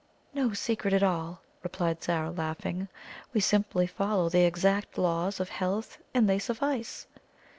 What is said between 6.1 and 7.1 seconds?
and they suffice."